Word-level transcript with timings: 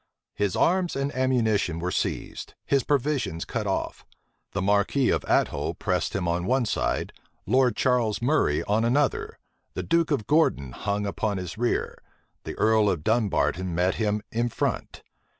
His 0.33 0.55
arms 0.55 0.95
and 0.95 1.13
ammunition 1.13 1.77
were 1.77 1.91
seized, 1.91 2.55
his 2.65 2.83
provisions 2.83 3.45
cut 3.45 3.67
off: 3.67 4.03
the 4.51 4.59
marquis 4.59 5.11
of 5.11 5.23
Athole 5.27 5.75
pressed 5.75 6.15
him 6.15 6.27
on 6.27 6.47
one 6.47 6.65
side; 6.65 7.13
Lord 7.45 7.75
Charles 7.75 8.19
Murray 8.19 8.63
on 8.63 8.83
another; 8.83 9.37
the 9.75 9.83
duke 9.83 10.09
of 10.09 10.25
Gordon 10.25 10.71
hung 10.71 11.05
upon 11.05 11.37
his 11.37 11.55
rear; 11.55 11.99
the 12.45 12.55
earl 12.55 12.89
of 12.89 13.03
Dunbarton 13.03 13.75
met 13.75 13.93
him 14.01 14.23
in 14.31 14.49
front. 14.49 15.03